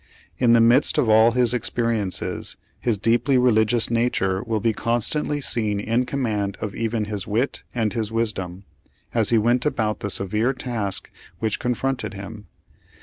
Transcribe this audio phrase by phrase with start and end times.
[0.39, 4.73] In the midst of all of his experiences, his deeply reli gious nature will be
[4.73, 8.63] constantly seen in command of even his wit and his wisdom,
[9.13, 12.47] as he went about the severe task which confronted him.